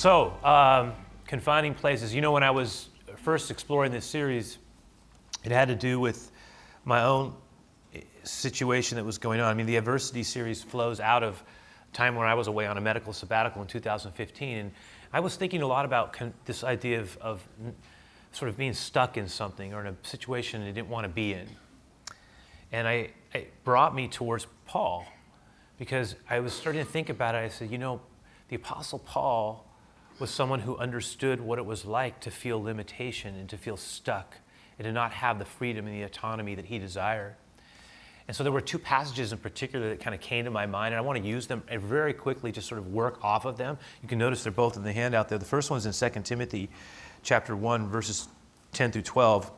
[0.00, 0.94] So, um,
[1.26, 2.14] confining places.
[2.14, 4.56] You know, when I was first exploring this series,
[5.44, 6.32] it had to do with
[6.86, 7.34] my own
[7.94, 9.50] eh, situation that was going on.
[9.50, 11.44] I mean, the adversity series flows out of
[11.92, 14.72] time when I was away on a medical sabbatical in 2015, and
[15.12, 17.46] I was thinking a lot about con- this idea of, of
[18.32, 21.34] sort of being stuck in something or in a situation I didn't want to be
[21.34, 21.46] in.
[22.72, 25.04] And I, it brought me towards Paul
[25.76, 27.38] because I was starting to think about it.
[27.44, 28.00] I said, you know,
[28.48, 29.66] the Apostle Paul
[30.20, 34.36] was someone who understood what it was like to feel limitation and to feel stuck
[34.78, 37.34] and to not have the freedom and the autonomy that he desired.
[38.28, 40.94] And so there were two passages in particular that kind of came to my mind,
[40.94, 43.76] and I want to use them very quickly to sort of work off of them.
[44.02, 45.38] You can notice they're both in the handout there.
[45.38, 46.68] The first one's in 2 Timothy
[47.22, 48.28] chapter 1, verses
[48.72, 49.50] 10 through 12.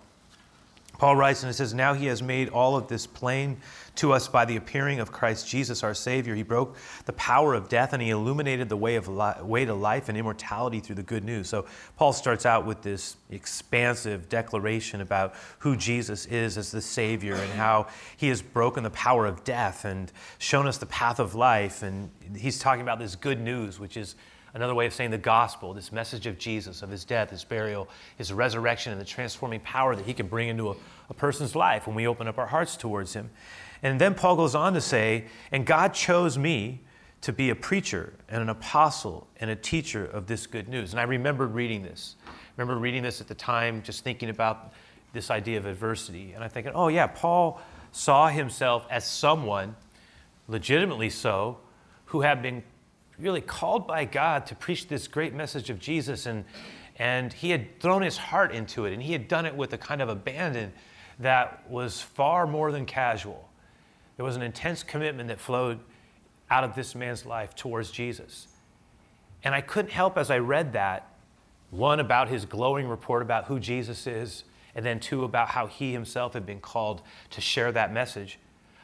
[0.98, 3.58] Paul writes and it says, Now he has made all of this plain
[3.97, 6.35] to us by the appearing of Christ Jesus our Savior.
[6.35, 9.75] He broke the power of death and he illuminated the way, of li- way to
[9.75, 11.48] life and immortality through the good news.
[11.48, 17.35] So Paul starts out with this expansive declaration about who Jesus is as the Savior
[17.35, 21.35] and how he has broken the power of death and shown us the path of
[21.35, 21.83] life.
[21.83, 24.17] And he's talking about this good news, which is
[24.55, 27.89] another way of saying the gospel, this message of Jesus, of his death, his burial,
[28.19, 30.77] his resurrection, and the transforming power that he can bring into a,
[31.09, 33.31] a, person's life when we open up our hearts towards him.
[33.83, 36.80] And then Paul goes on to say, And God chose me
[37.22, 40.92] to be a preacher and an apostle and a teacher of this good news.
[40.92, 42.16] And I remember reading this.
[42.27, 44.72] I remember reading this at the time, just thinking about
[45.12, 46.33] this idea of adversity.
[46.33, 47.61] And I'm thinking, oh, yeah, Paul
[47.92, 49.77] saw himself as someone,
[50.48, 51.58] legitimately so,
[52.06, 52.62] who had been
[53.19, 56.44] really called by God to preach this great message of Jesus, and,
[56.96, 59.78] and he had thrown his heart into it, and he had done it with a
[59.78, 60.72] kind of abandon
[61.19, 63.48] that was far more than casual.
[64.22, 65.80] There was an intense commitment that flowed
[66.48, 68.46] out of this man's life towards Jesus.
[69.42, 71.12] And I couldn't help as I read that,
[71.70, 74.44] one, about his glowing report about who Jesus is,
[74.77, 78.38] and then two, about how he himself had been called to share that message.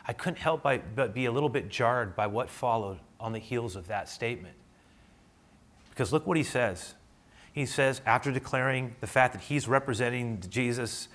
[0.09, 3.77] I couldn't help but be a little bit jarred by what followed on the heels
[3.77, 4.57] of that statement.
[5.91, 6.97] Because look what he says.
[7.53, 11.07] He says, after declaring the fact that he's representing Jesus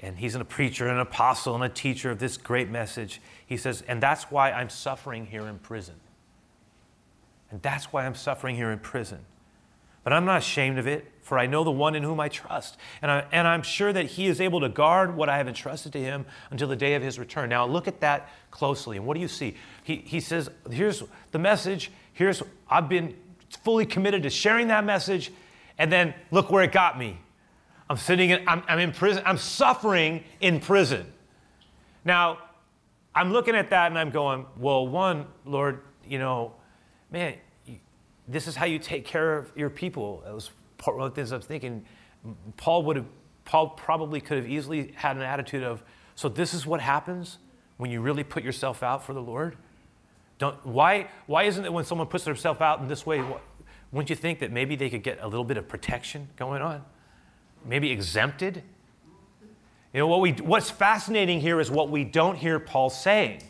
[0.00, 3.56] and he's a preacher, and an apostle, and a teacher of this great message, he
[3.56, 5.96] says, and that's why I'm suffering here in prison.
[7.50, 9.18] And that's why I'm suffering here in prison.
[10.02, 12.78] But I'm not ashamed of it, for I know the one in whom I trust.
[13.02, 15.92] And, I, and I'm sure that he is able to guard what I have entrusted
[15.92, 17.50] to him until the day of his return.
[17.50, 18.96] Now, look at that closely.
[18.96, 19.56] And what do you see?
[19.84, 21.90] He, he says, Here's the message.
[22.14, 23.14] Here's, I've been
[23.62, 25.30] fully committed to sharing that message.
[25.76, 27.18] And then look where it got me.
[27.90, 29.24] I'm sitting in, I'm, I'm in prison.
[29.26, 31.12] I'm suffering in prison.
[32.04, 32.38] Now,
[33.16, 36.54] I'm looking at that and I'm going, Well, one, Lord, you know,
[37.10, 37.34] man,
[38.28, 40.22] this is how you take care of your people.
[40.24, 41.84] That was part of the things I was thinking.
[42.56, 43.06] Paul would have,
[43.44, 45.82] Paul probably could have easily had an attitude of,
[46.14, 47.38] so this is what happens
[47.76, 49.56] when you really put yourself out for the Lord?
[50.38, 53.20] Don't, why, why isn't it when someone puts themselves out in this way,
[53.90, 56.84] wouldn't you think that maybe they could get a little bit of protection going on?
[57.64, 58.62] Maybe exempted?
[59.92, 63.42] You know, what we, what's fascinating here is what we don't hear Paul saying.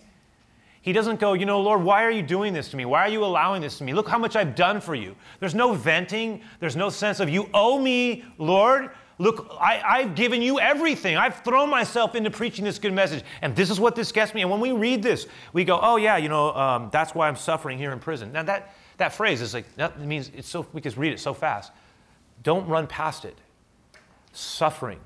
[0.82, 2.86] He doesn't go, you know, Lord, why are you doing this to me?
[2.86, 3.92] Why are you allowing this to me?
[3.92, 5.14] Look how much I've done for you.
[5.38, 6.40] There's no venting.
[6.58, 8.90] There's no sense of, you owe me, Lord.
[9.18, 11.18] Look, I, I've given you everything.
[11.18, 13.22] I've thrown myself into preaching this good message.
[13.42, 14.40] And this is what this gets me.
[14.40, 17.36] And when we read this, we go, oh, yeah, you know, um, that's why I'm
[17.36, 18.32] suffering here in prison.
[18.32, 21.34] Now, that, that phrase is like, that means it's so, we can read it so
[21.34, 21.72] fast.
[22.42, 23.36] Don't run past it.
[24.32, 25.00] Suffering.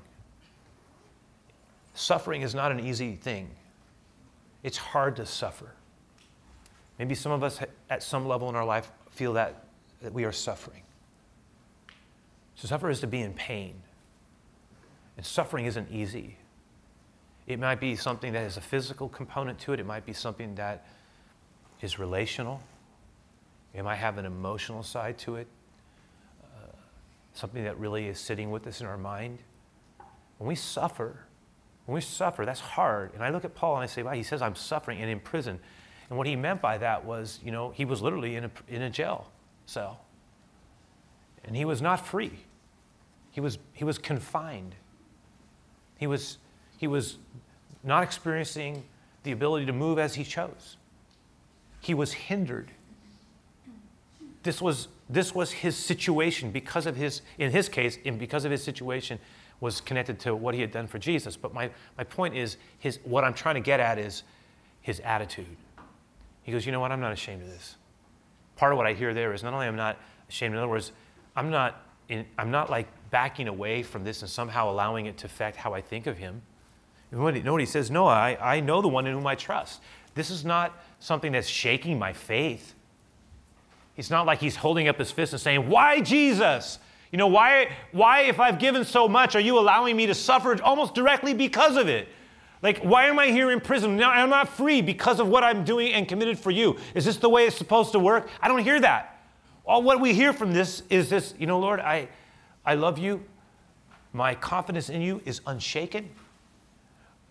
[1.93, 3.49] Suffering is not an easy thing.
[4.63, 5.71] It's hard to suffer.
[6.99, 7.59] Maybe some of us
[7.89, 9.65] at some level in our life feel that,
[10.01, 10.81] that we are suffering.
[12.61, 13.75] To suffer is to be in pain.
[15.17, 16.37] And suffering isn't easy.
[17.47, 20.55] It might be something that has a physical component to it, it might be something
[20.55, 20.87] that
[21.81, 22.61] is relational,
[23.73, 25.47] it might have an emotional side to it,
[27.35, 29.39] something that really is sitting with us in our mind.
[30.37, 31.19] When we suffer,
[31.85, 33.13] when we suffer, that's hard.
[33.13, 35.19] And I look at Paul and I say, wow, he says I'm suffering and in
[35.19, 35.59] prison.
[36.09, 38.81] And what he meant by that was, you know, he was literally in a, in
[38.81, 39.29] a jail
[39.65, 40.01] cell.
[41.43, 42.31] And he was not free.
[43.31, 44.75] He was, he was confined.
[45.97, 46.37] He was,
[46.77, 47.17] he was
[47.83, 48.83] not experiencing
[49.23, 50.77] the ability to move as he chose.
[51.81, 52.71] He was hindered.
[54.45, 58.51] This was, this was his situation because of his, in his case, in, because of
[58.51, 59.17] his situation,
[59.59, 61.35] was connected to what he had done for Jesus.
[61.35, 64.21] But my, my point is, his, what I'm trying to get at is
[64.81, 65.57] his attitude.
[66.43, 66.91] He goes, You know what?
[66.91, 67.75] I'm not ashamed of this.
[68.55, 69.97] Part of what I hear there is not only I'm not
[70.29, 70.91] ashamed, in other words,
[71.35, 75.25] I'm not, in, I'm not like backing away from this and somehow allowing it to
[75.25, 76.43] affect how I think of him.
[77.11, 77.89] You know what he says?
[77.89, 79.81] No, I, I know the one in whom I trust.
[80.13, 82.75] This is not something that's shaking my faith.
[83.97, 86.79] It's not like he's holding up his fist and saying, Why Jesus?
[87.11, 90.61] You know, why, why, if I've given so much, are you allowing me to suffer
[90.61, 92.09] almost directly because of it?
[92.61, 93.95] Like, why am I here in prison?
[93.95, 96.77] Now I'm not free because of what I'm doing and committed for you.
[96.93, 98.27] Is this the way it's supposed to work?
[98.41, 99.23] I don't hear that.
[99.65, 102.09] All what we hear from this is this, you know, Lord, I,
[102.65, 103.23] I love you.
[104.13, 106.09] My confidence in you is unshaken.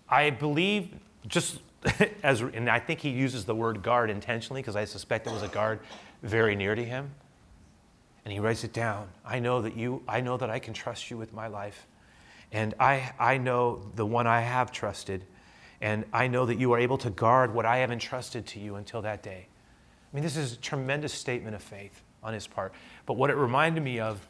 [0.09, 0.95] I believe
[1.27, 1.61] just
[2.23, 5.43] as, and I think he uses the word guard intentionally because I suspect it was
[5.43, 5.81] a guard
[6.25, 7.11] very near to him.
[8.25, 9.09] And he writes it down.
[9.25, 11.87] I know that you, I know that I can trust you with my life.
[12.51, 15.25] And I, I know the one I have trusted.
[15.81, 18.77] And I know that you are able to guard what I have entrusted to you
[18.77, 19.47] until that day.
[19.47, 22.73] I mean, this is a tremendous statement of faith on his part.
[23.05, 24.27] But what it reminded me of,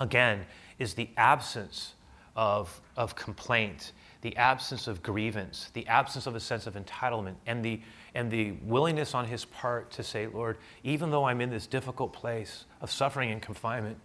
[0.00, 0.46] again,
[0.78, 1.94] is the absence
[2.36, 3.92] of, of complaint,
[4.22, 7.80] the absence of grievance, the absence of a sense of entitlement, and the,
[8.18, 12.12] and the willingness on his part to say, Lord, even though I'm in this difficult
[12.12, 13.96] place of suffering and confinement,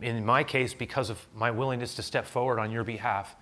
[0.00, 3.36] in my case, because of my willingness to step forward on your behalf,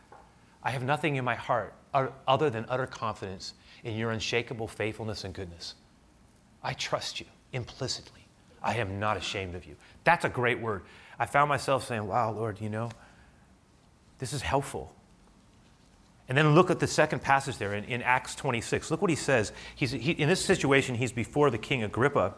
[0.64, 3.54] I have nothing in my heart other than utter confidence
[3.84, 5.76] in your unshakable faithfulness and goodness.
[6.60, 8.26] I trust you implicitly.
[8.60, 9.76] I am not ashamed of you.
[10.02, 10.82] That's a great word.
[11.20, 12.90] I found myself saying, Wow, Lord, you know,
[14.18, 14.92] this is helpful.
[16.28, 18.90] And then look at the second passage there in, in Acts 26.
[18.90, 19.52] Look what he says.
[19.74, 22.34] He's, he, in this situation, he's before the king Agrippa,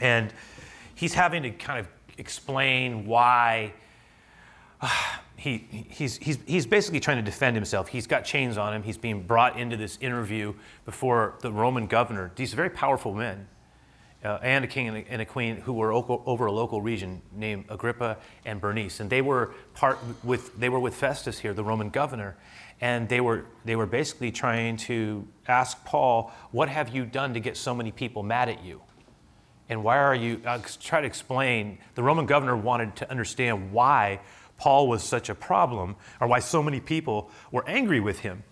[0.00, 0.32] and
[0.94, 3.72] he's having to kind of explain why.
[4.80, 4.88] Uh,
[5.36, 7.88] he, he's, he's, he's basically trying to defend himself.
[7.88, 8.84] He's got chains on him.
[8.84, 10.54] He's being brought into this interview
[10.84, 12.30] before the Roman governor.
[12.36, 13.48] These very powerful men,
[14.24, 17.20] uh, and a king and a, and a, queen who were over a local region
[17.32, 19.00] named Agrippa and Bernice.
[19.00, 22.36] And they were, part with, they were with Festus here, the Roman governor.
[22.80, 27.40] And they were, they were basically trying to ask Paul, What have you done to
[27.40, 28.80] get so many people mad at you?
[29.68, 31.78] And why are you, I'll try to explain.
[31.94, 34.20] The Roman governor wanted to understand why
[34.56, 38.42] Paul was such a problem or why so many people were angry with him.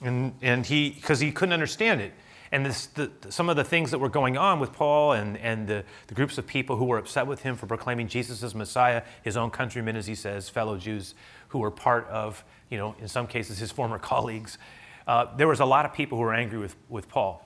[0.00, 2.12] And, and he, because he couldn't understand it.
[2.50, 5.66] And this, the, some of the things that were going on with Paul and, and
[5.66, 9.02] the, the groups of people who were upset with him for proclaiming Jesus as Messiah,
[9.22, 11.14] his own countrymen, as he says, fellow Jews
[11.48, 14.58] who were part of, you know, in some cases, his former colleagues.
[15.06, 17.44] Uh, there was a lot of people who were angry with, with Paul.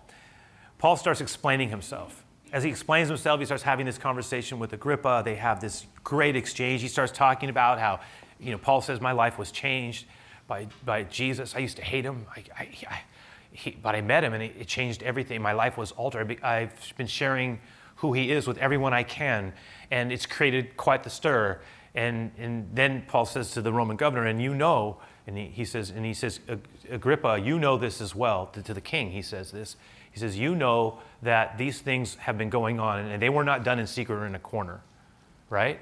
[0.79, 5.23] Paul starts explaining himself as he explains himself, he starts having this conversation with Agrippa.
[5.25, 6.83] They have this great exchange.
[6.83, 8.01] He starts talking about how,
[8.39, 10.05] you know, Paul says, My life was changed
[10.47, 11.57] by, by Jesus.
[11.57, 13.01] I used to hate him, I, I, I,
[13.53, 15.41] he, but I met him and it, changed everything.
[15.43, 16.43] My life was altered.
[16.43, 17.61] I've been sharing
[17.97, 19.53] who he is with everyone I can,
[19.91, 21.61] and it's created quite the stir.
[21.95, 25.65] And, and then Paul says to the Roman governor, And you know, and he, he
[25.65, 26.41] says, and he says,
[26.91, 28.47] Agrippa, you know this as well.
[28.47, 29.77] To, to the king, he says this.
[30.11, 33.65] He says, You know that these things have been going on and they were not
[33.65, 34.81] done in secret or in a corner,
[35.49, 35.79] right?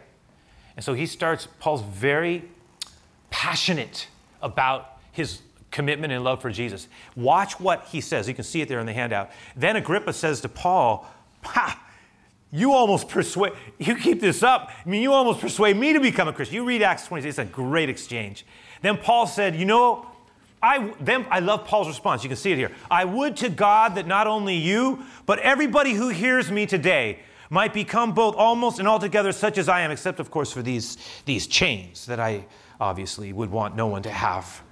[0.77, 2.45] And so he starts, Paul's very
[3.31, 4.09] passionate
[4.43, 5.41] about his
[5.71, 6.89] commitment and love for Jesus.
[7.17, 8.29] Watch what he says.
[8.29, 9.31] You can see it there in the handout.
[9.57, 11.07] Then Agrippa says to Paul,
[11.45, 11.87] Ha!
[12.53, 14.71] You almost persuade, you keep this up.
[14.85, 16.57] I mean, you almost persuade me to become a Christian.
[16.57, 18.45] You read Acts 26, it's a great exchange.
[18.83, 20.07] Then Paul said, You know,
[20.63, 22.23] I, then, I love Paul's response.
[22.23, 22.73] You can see it here.
[22.91, 27.73] I would to God that not only you, but everybody who hears me today might
[27.73, 31.47] become both almost and altogether such as I am, except, of course, for these, these
[31.47, 32.45] chains that I
[32.81, 34.63] obviously would want no one to have.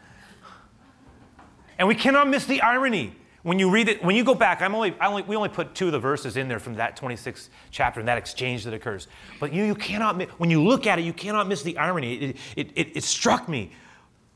[1.78, 3.14] And we cannot miss the irony.
[3.42, 5.74] When you read it, when you go back, I'm only, I only, we only put
[5.74, 9.06] two of the verses in there from that 26th chapter and that exchange that occurs.
[9.38, 12.14] But you, you cannot, when you look at it, you cannot miss the irony.
[12.14, 13.70] It, it, it, it struck me.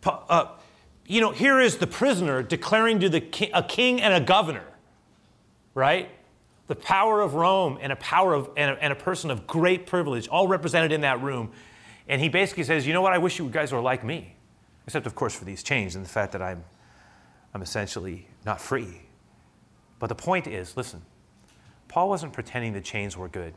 [0.04, 0.46] Uh,
[1.06, 4.64] you know, here is the prisoner declaring to the king, a king and a governor,
[5.75, 6.08] right?
[6.68, 9.87] The power of Rome and a power of and a, and a person of great
[9.87, 11.50] privilege, all represented in that room.
[12.08, 14.37] And he basically says, you know what, I wish you guys were like me.
[14.87, 16.64] Except, of course, for these chains and the fact that I'm,
[17.54, 19.02] I'm essentially not free.
[19.99, 21.02] But the point is, listen,
[21.88, 23.54] Paul wasn't pretending the chains were good.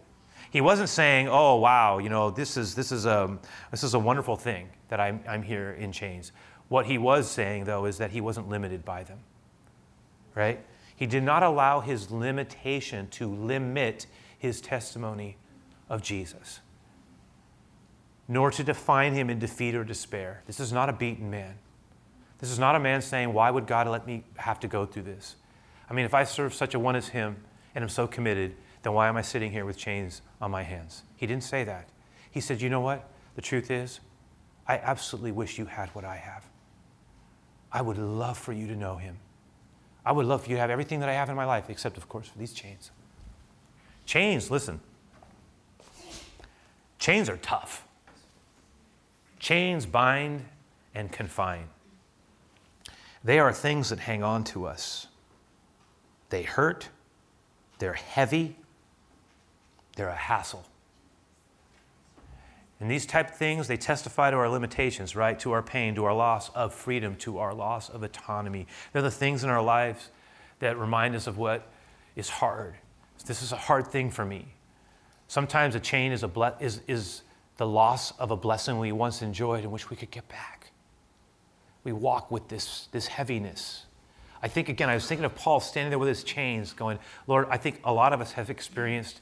[0.51, 3.37] He wasn't saying, oh, wow, you know, this is, this is, a,
[3.71, 6.31] this is a wonderful thing that I'm, I'm here in chains.
[6.67, 9.19] What he was saying, though, is that he wasn't limited by them,
[10.33, 10.63] right?
[10.95, 15.37] He did not allow his limitation to limit his testimony
[15.89, 16.61] of Jesus,
[18.27, 20.41] nor to define him in defeat or despair.
[20.47, 21.55] This is not a beaten man.
[22.39, 25.03] This is not a man saying, Why would God let me have to go through
[25.03, 25.35] this?
[25.89, 27.37] I mean, if I serve such a one as him
[27.73, 31.03] and am so committed, then why am I sitting here with chains on my hands?
[31.15, 31.89] He didn't say that.
[32.29, 33.09] He said, You know what?
[33.35, 33.99] The truth is,
[34.67, 36.45] I absolutely wish you had what I have.
[37.71, 39.17] I would love for you to know him.
[40.05, 41.97] I would love for you to have everything that I have in my life, except,
[41.97, 42.91] of course, for these chains.
[44.05, 44.79] Chains, listen.
[46.99, 47.85] Chains are tough.
[49.39, 50.45] Chains bind
[50.93, 51.67] and confine.
[53.25, 55.07] They are things that hang on to us.
[56.29, 56.89] They hurt,
[57.79, 58.55] they're heavy,
[59.95, 60.63] they're a hassle.
[62.79, 65.39] And these type of things, they testify to our limitations, right?
[65.39, 68.67] To our pain, to our loss of freedom, to our loss of autonomy.
[68.93, 70.11] They're the things in our lives
[70.59, 71.67] that remind us of what
[72.15, 72.75] is hard.
[73.25, 74.45] This is a hard thing for me.
[75.27, 77.23] Sometimes a chain is, a ble- is, is
[77.57, 80.54] the loss of a blessing we once enjoyed and wish we could get back.
[81.85, 83.85] We walk with this, this heaviness.
[84.43, 87.47] I think, again, I was thinking of Paul standing there with his chains, going, Lord,
[87.49, 89.21] I think a lot of us have experienced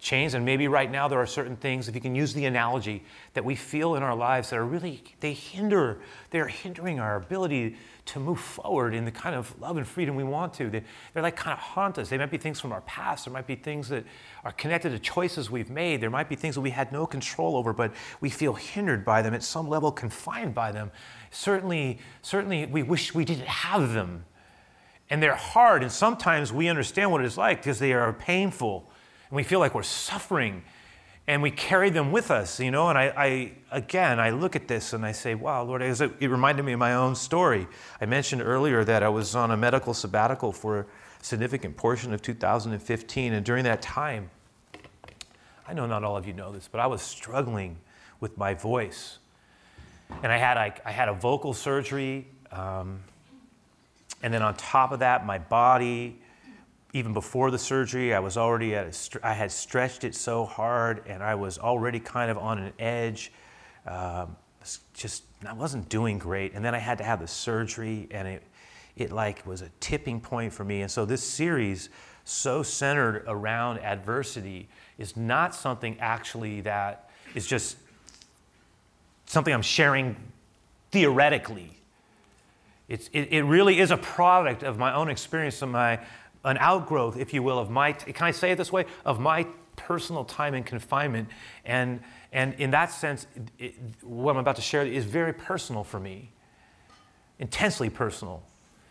[0.00, 3.04] chains and maybe right now there are certain things if you can use the analogy
[3.34, 6.00] that we feel in our lives that are really they hinder
[6.30, 7.76] they're hindering our ability
[8.10, 10.68] to move forward in the kind of love and freedom we want to.
[10.68, 10.82] They,
[11.14, 12.08] are like kind of haunt us.
[12.08, 13.24] They might be things from our past.
[13.24, 14.04] There might be things that
[14.42, 16.00] are connected to choices we've made.
[16.00, 19.22] There might be things that we had no control over but we feel hindered by
[19.22, 20.90] them at some level confined by them
[21.30, 24.24] certainly certainly we wish we didn't have them
[25.08, 28.90] and they're hard and sometimes we understand what it's like because they are painful
[29.28, 30.62] and we feel like we're suffering
[31.30, 32.88] and we carry them with us, you know.
[32.88, 36.28] And I, I again, I look at this and I say, wow, Lord, it, it
[36.28, 37.68] reminded me of my own story.
[38.00, 40.86] I mentioned earlier that I was on a medical sabbatical for a
[41.22, 43.32] significant portion of 2015.
[43.32, 44.28] And during that time,
[45.68, 47.76] I know not all of you know this, but I was struggling
[48.18, 49.19] with my voice.
[50.22, 52.28] And I had, I, had a vocal surgery.
[52.52, 53.00] Um,
[54.22, 56.20] and then on top of that, my body
[56.92, 58.86] even before the surgery, I was already at
[59.22, 63.32] had stretched it so hard and I was already kind of on an edge.
[63.86, 64.36] Um,
[64.92, 66.52] just, I wasn't doing great.
[66.54, 68.42] And then I had to have the surgery and it,
[68.96, 70.82] it like was a tipping point for me.
[70.82, 71.90] And so this series,
[72.24, 77.76] so centered around adversity, is not something actually that is just
[79.30, 80.16] something I'm sharing
[80.90, 81.70] theoretically.
[82.88, 86.00] It's, it, it really is a product of my own experience, of my,
[86.44, 89.46] an outgrowth, if you will, of my, can I say it this way, of my
[89.76, 91.28] personal time in confinement.
[91.64, 92.00] And,
[92.32, 96.32] and in that sense, it, what I'm about to share is very personal for me,
[97.38, 98.42] intensely personal.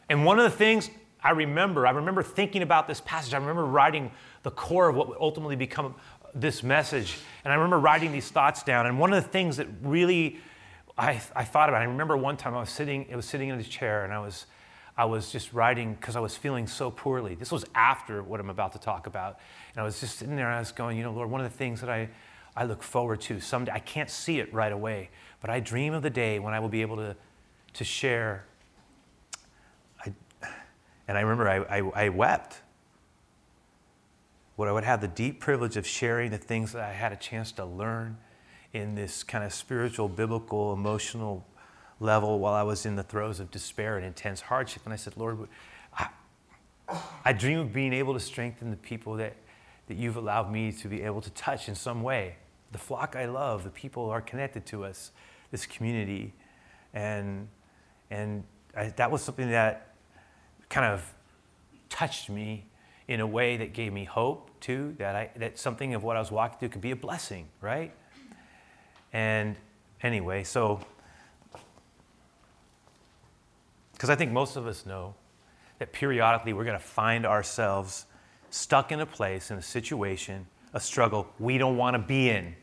[0.07, 0.89] And one of the things
[1.21, 4.09] I remember, I remember thinking about this passage, I remember writing
[4.43, 5.95] the core of what would ultimately become
[6.33, 7.17] this message.
[7.43, 8.85] And I remember writing these thoughts down.
[8.85, 10.39] And one of the things that really
[10.97, 13.57] I, I thought about, I remember one time I was sitting, I was sitting in
[13.57, 14.45] this chair and I was
[14.99, 17.33] I was just writing because I was feeling so poorly.
[17.33, 19.39] This was after what I'm about to talk about.
[19.71, 21.49] And I was just sitting there and I was going, you know, Lord, one of
[21.49, 22.09] the things that I,
[22.53, 25.09] I look forward to someday, I can't see it right away,
[25.39, 27.15] but I dream of the day when I will be able to,
[27.75, 28.43] to share.
[30.05, 30.13] I,
[31.07, 32.59] and I remember I, I, I wept.
[34.59, 37.15] What I would have the deep privilege of sharing the things that I had a
[37.15, 38.17] chance to learn
[38.73, 41.47] in this kind of spiritual, biblical, emotional
[42.01, 44.81] level while I was in the throes of despair and intense hardship.
[44.83, 45.47] And I said, Lord,
[45.97, 46.09] I,
[47.23, 49.37] I dream of being able to strengthen the people that,
[49.87, 52.35] that you've allowed me to be able to touch in some way.
[52.73, 55.11] The flock I love, the people who are connected to us,
[55.51, 56.33] this community.
[56.93, 57.47] And,
[58.11, 58.43] and
[58.75, 59.95] I, that was something that
[60.67, 61.13] kind of
[61.87, 62.65] touched me
[63.09, 66.19] in a way that gave me hope too, that, I, that something of what I
[66.19, 67.91] was walking through could be a blessing, right?
[69.11, 69.57] And
[70.01, 70.79] anyway, so
[73.99, 75.13] Because I think most of us know
[75.79, 78.05] that periodically we're going to find ourselves
[78.49, 82.55] stuck in a place, in a situation, a struggle we don't want to be in.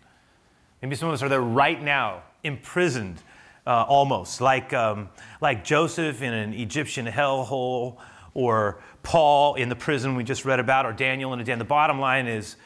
[0.81, 3.23] Maybe some of us are there right now, imprisoned
[3.67, 5.11] uh, almost, like, um,
[5.43, 7.99] like Joseph in an Egyptian hellhole,
[8.37, 11.59] or Paul in the prison we just read about, or Daniel in a den.
[11.59, 12.57] The bottom line is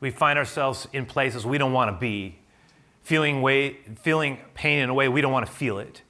[0.00, 2.38] we find ourselves in places we don't want to be,
[3.02, 6.00] feeling, way, feeling pain in a way we don't want to feel it.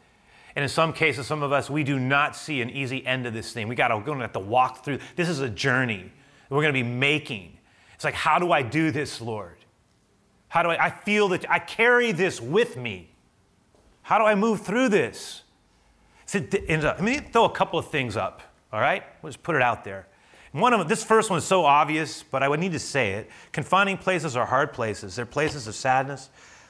[0.55, 3.33] And in some cases, some of us, we do not see an easy end to
[3.33, 3.67] this thing.
[3.67, 5.01] We got to, we're to have to walk through.
[5.17, 6.13] This is a journey
[6.49, 7.59] we're going to be making.
[7.97, 9.57] It's like, how do I do this, Lord?
[10.49, 13.11] How do I, I feel that I carry this with me?
[14.03, 15.43] How do I move through this?
[16.27, 16.43] So, uh,
[16.81, 19.03] let me throw a couple of things up, all right?
[19.23, 20.07] We'll just put it out there.
[20.53, 23.13] One of them, this first one is so obvious, but I would need to say
[23.13, 23.31] it.
[23.53, 25.15] Confining places are hard places.
[25.15, 26.29] They're places of sadness,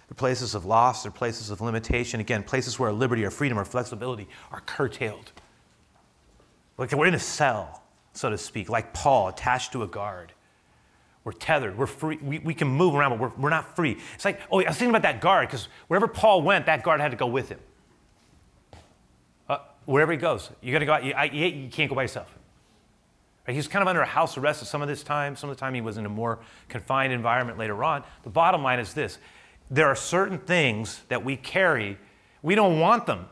[0.09, 2.21] they're places of loss, they're places of limitation.
[2.21, 5.33] Again, places where liberty or freedom or flexibility are curtailed.
[6.76, 10.33] Like we're in a cell, so to speak, like Paul attached to a guard.
[11.25, 11.76] We're tethered.
[11.76, 12.19] We're free.
[12.23, 13.99] We, we can move around, but we're, we're not free.
[14.14, 17.00] It's like, oh, I was thinking about that guard because wherever Paul went, that guard
[17.00, 17.61] had to go with him.
[19.90, 21.04] Wherever he goes, you got to go out.
[21.04, 22.32] You, I, you can't go by yourself.
[23.44, 23.54] Right?
[23.54, 25.35] He was kind of under house arrest at some of this time.
[25.35, 28.04] Some of the time he was in a more confined environment later on.
[28.23, 29.18] The bottom line is this
[29.68, 31.99] there are certain things that we carry,
[32.40, 33.26] we don't want them.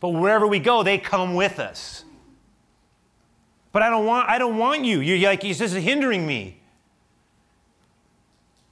[0.00, 2.04] But wherever we go, they come with us.
[3.70, 5.00] But I don't want, I don't want you.
[5.00, 6.58] You're like, it's just hindering me.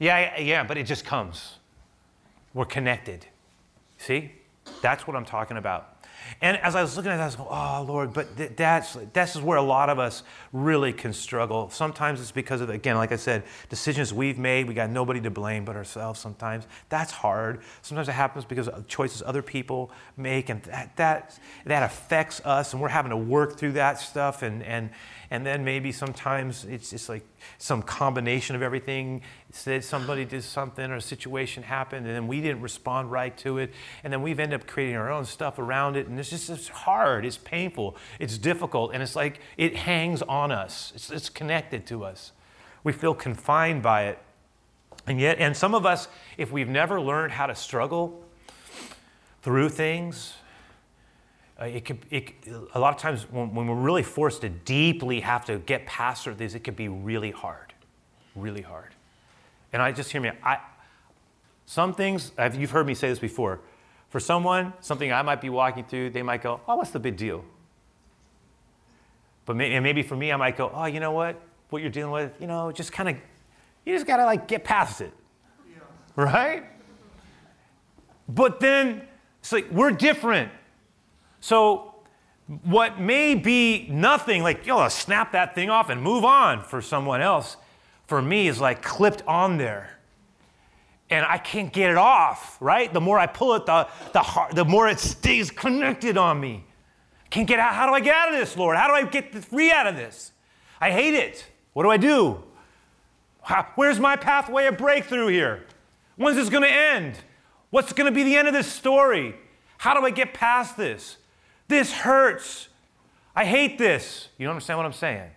[0.00, 1.59] Yeah, yeah, but it just comes.
[2.52, 3.26] We're connected.
[3.99, 4.33] See?
[4.83, 5.94] That's what I'm talking about.
[6.40, 8.97] And as I was looking at that, I was going, oh, Lord, but th- that's,
[9.12, 11.71] that's where a lot of us really can struggle.
[11.71, 14.69] Sometimes it's because of, again, like I said, decisions we've made.
[14.69, 16.66] We got nobody to blame but ourselves sometimes.
[16.88, 17.61] That's hard.
[17.83, 22.73] Sometimes it happens because of choices other people make, and that, that, that affects us,
[22.73, 24.43] and we're having to work through that stuff.
[24.43, 24.90] And, and,
[25.31, 27.25] and then maybe sometimes it's just like
[27.59, 29.23] some combination of everything.
[29.57, 33.59] Said somebody did something or a situation happened, and then we didn't respond right to
[33.59, 36.51] it, and then we've ended up creating our own stuff around it, and it's just
[36.51, 40.93] it's hard, it's painful, it's difficult, and it's like it hangs on us.
[40.97, 42.33] It's, it's connected to us.
[42.83, 44.19] We feel confined by it,
[45.07, 48.25] and yet, and some of us, if we've never learned how to struggle
[49.43, 50.35] through things,
[51.61, 52.33] uh, it could, it,
[52.75, 56.25] a lot of times when, when, we're really forced to deeply have to get past
[56.25, 57.73] certain things, it could be really hard,
[58.35, 58.94] really hard.
[59.75, 60.59] And I just hear me, I,
[61.66, 63.61] some things, I've, you've heard me say this before.
[64.09, 67.16] For someone, something I might be walking through, they might go, oh, what's the big
[67.16, 67.45] deal?
[69.45, 71.40] But may, and maybe for me, I might go, oh, you know what?
[71.71, 73.16] What you're dealing with, you know, just kind of,
[73.85, 75.12] you just got to like get past it.
[75.69, 75.78] Yeah.
[76.14, 76.62] Right?
[78.28, 79.02] But then
[79.40, 80.53] it's like, we're different.
[81.40, 81.96] So,
[82.62, 87.20] what may be nothing, like, yo, snap that thing off and move on for someone
[87.20, 87.57] else,
[88.07, 89.90] for me is like clipped on there.
[91.11, 92.93] And I can't get it off, right?
[92.93, 96.64] The more I pull it, the, the, the more it stays connected on me.
[97.31, 97.75] Can't get out.
[97.75, 98.77] How do I get out of this, Lord?
[98.77, 100.33] How do I get free out of this?
[100.81, 101.47] I hate it.
[101.73, 102.43] What do I do?
[103.43, 105.67] How, where's my pathway of breakthrough here?
[106.17, 107.19] When's this going to end?
[107.71, 109.35] What's going to be the end of this story?
[109.79, 111.17] How do I get past this?
[111.69, 112.69] This hurts.
[113.37, 114.29] I hate this.
[114.38, 115.31] You don't understand what I'm saying?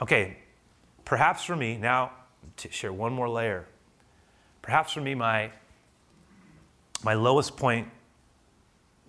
[0.00, 0.38] Okay,
[1.08, 2.12] perhaps for me, now
[2.58, 3.66] to share one more layer,
[4.60, 5.50] perhaps for me, my,
[7.02, 7.88] my lowest point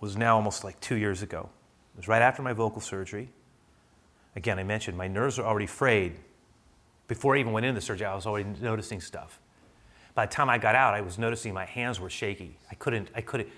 [0.00, 1.50] was now almost like two years ago.
[1.94, 3.28] It was right after my vocal surgery.
[4.34, 6.16] Again, I mentioned my nerves were already frayed.
[7.06, 9.38] Before I even went into the surgery, I was already noticing stuff.
[10.14, 12.56] By the time I got out, I was noticing my hands were shaky.
[12.70, 13.50] I couldn't, I couldn't,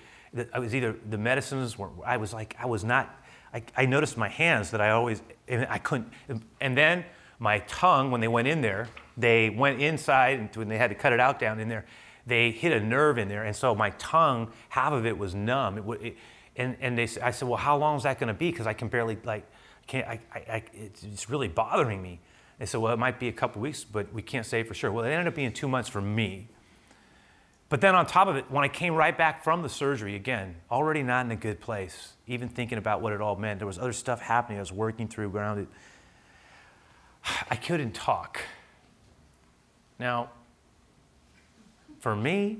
[0.52, 3.22] I was either the medicines were, I was like, I was not,
[3.54, 6.12] I, I noticed my hands that I always, and I couldn't,
[6.60, 7.04] and then
[7.42, 10.94] my tongue, when they went in there, they went inside, and when they had to
[10.94, 11.84] cut it out down in there,
[12.24, 15.76] they hit a nerve in there, and so my tongue, half of it was numb.
[15.76, 16.16] It, it,
[16.54, 18.52] and and they, I said, well, how long is that going to be?
[18.52, 19.44] Because I can barely like,
[19.88, 22.20] can't, I, I, I, it's really bothering me.
[22.60, 24.92] They said, well, it might be a couple weeks, but we can't say for sure.
[24.92, 26.46] Well, it ended up being two months for me.
[27.68, 30.54] But then on top of it, when I came right back from the surgery, again,
[30.70, 33.80] already not in a good place, even thinking about what it all meant, there was
[33.80, 35.66] other stuff happening I was working through grounded.
[37.50, 38.40] I couldn't talk.
[39.98, 40.30] Now,
[42.00, 42.58] for me,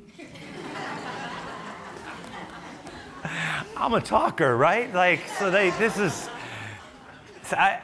[3.76, 4.92] I'm a talker, right?
[4.94, 6.28] Like, so they, this is,
[7.42, 7.80] so I,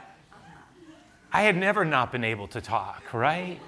[1.32, 3.58] I had never not been able to talk, right?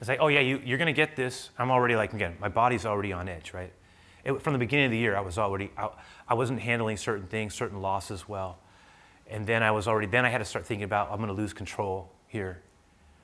[0.00, 1.50] It's like, oh yeah, you, going to get this.
[1.58, 3.72] I'm already like, again, my body's already on edge, right?
[4.24, 5.90] It, from the beginning of the year, I was already, I,
[6.28, 8.58] I wasn't handling certain things, certain losses well.
[9.32, 11.34] And then I was already, then I had to start thinking about, I'm going to
[11.34, 12.60] lose control here.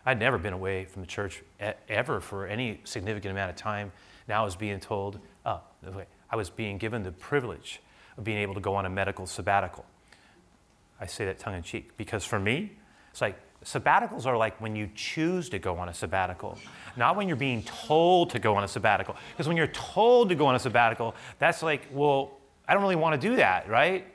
[0.07, 1.43] I'd never been away from the church
[1.87, 3.93] ever for any significant amount of time.
[4.27, 5.61] Now I was being told, oh,
[6.31, 7.83] I was being given the privilege
[8.17, 9.85] of being able to go on a medical sabbatical.
[10.99, 12.73] I say that tongue in cheek because for me,
[13.11, 16.57] it's like sabbaticals are like when you choose to go on a sabbatical,
[16.97, 19.15] not when you're being told to go on a sabbatical.
[19.33, 22.97] Because when you're told to go on a sabbatical, that's like, well, I don't really
[22.97, 24.07] want to do that, right?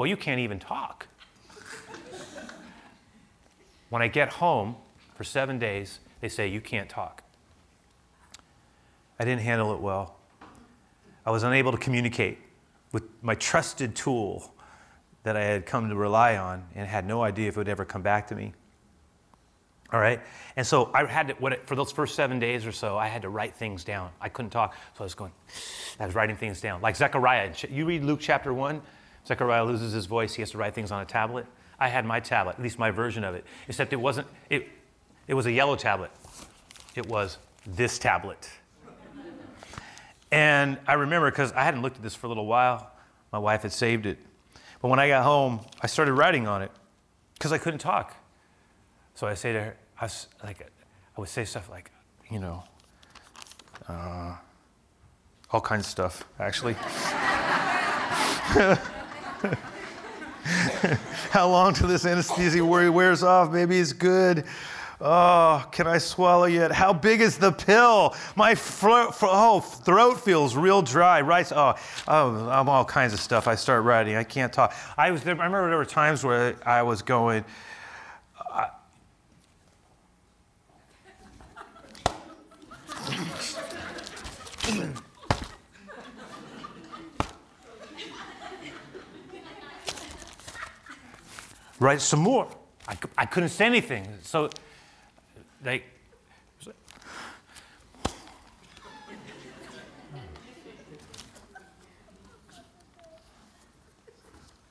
[0.00, 1.06] Well, you can't even talk.
[3.90, 4.76] when I get home
[5.14, 7.22] for seven days, they say, you can't talk.
[9.18, 10.16] I didn't handle it well.
[11.26, 12.38] I was unable to communicate
[12.92, 14.54] with my trusted tool
[15.24, 17.84] that I had come to rely on and had no idea if it would ever
[17.84, 18.54] come back to me.
[19.92, 20.22] All right?
[20.56, 23.28] And so I had to, for those first seven days or so, I had to
[23.28, 24.12] write things down.
[24.18, 25.32] I couldn't talk, so I was going,
[25.98, 26.80] I was writing things down.
[26.80, 28.80] Like Zechariah, you read Luke chapter 1,
[29.26, 31.46] Zechariah loses his voice, he has to write things on a tablet.
[31.78, 34.68] I had my tablet, at least my version of it, except it wasn't, it,
[35.26, 36.10] It was a yellow tablet.
[36.94, 38.50] It was this tablet.
[40.32, 42.90] And I remember because I hadn't looked at this for a little while,
[43.32, 44.18] my wife had saved it.
[44.80, 46.70] But when I got home, I started writing on it
[47.34, 48.16] because I couldn't talk.
[49.14, 51.90] So I say to her, I was like, I would say stuff like,
[52.30, 52.64] you know,
[53.88, 54.36] uh,
[55.50, 56.76] all kinds of stuff, actually.
[61.30, 63.52] How long till this anesthesia wears off?
[63.52, 64.44] Maybe it's good.
[65.02, 66.72] Oh, can I swallow yet?
[66.72, 68.14] How big is the pill?
[68.36, 71.22] My fro- oh, throat feels real dry.
[71.22, 71.50] Right?
[71.52, 71.74] Oh,
[72.06, 73.46] oh, I'm all kinds of stuff.
[73.48, 74.16] I start writing.
[74.16, 74.74] I can't talk.
[74.98, 75.26] I was.
[75.26, 77.44] I remember there were times where I was going.
[78.52, 78.68] I,
[84.66, 84.90] uh,
[91.80, 92.48] write some more.
[92.86, 94.06] I, I couldn't say anything.
[94.22, 94.50] So
[95.62, 95.82] they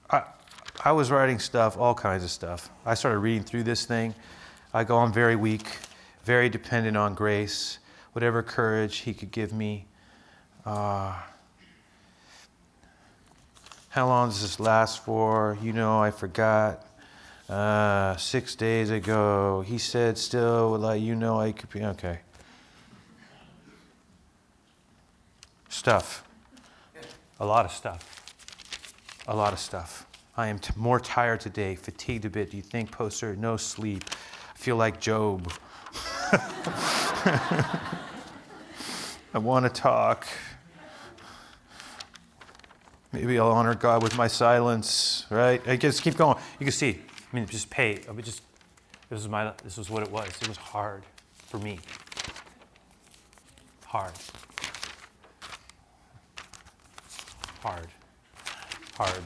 [0.10, 0.24] I,
[0.84, 2.70] I was writing stuff, all kinds of stuff.
[2.86, 4.16] I started reading through this thing.
[4.74, 5.68] I go, I'm very weak,
[6.24, 7.80] very dependent on grace,
[8.14, 9.86] whatever courage He could give me.
[10.66, 11.16] Uh,
[13.90, 15.58] how long does this last for?
[15.62, 16.86] You know, I forgot
[17.50, 19.62] uh, six days ago.
[19.66, 21.84] He said, still would let you know I could be.
[21.84, 22.20] Okay.
[25.68, 26.24] Stuff.
[27.40, 28.06] A lot of stuff.
[29.28, 30.06] A lot of stuff.
[30.38, 32.52] I am t- more tired today, fatigued a bit.
[32.52, 33.36] Do you think, poster?
[33.36, 34.04] No sleep.
[34.54, 35.52] I feel like Job.
[39.34, 40.28] I want to talk.
[43.12, 45.68] Maybe I'll honor God with my silence, right?
[45.68, 46.38] I just keep going.
[46.60, 47.00] You can see
[47.32, 48.02] I mean, just pay.
[48.10, 48.42] I mean, just
[49.10, 49.54] this is my.
[49.64, 50.28] This is what it was.
[50.42, 51.04] It was hard
[51.48, 51.80] for me.
[53.86, 54.12] Hard.
[57.62, 57.88] Hard.
[58.96, 59.24] Hard.